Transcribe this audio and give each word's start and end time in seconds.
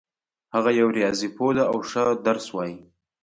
هغه 0.55 0.71
یو 0.79 0.87
ریاضي 0.97 1.29
پوه 1.35 1.51
ده 1.57 1.63
او 1.71 1.77
ښه 1.89 2.03
درس 2.25 2.45
وایي 2.55 2.77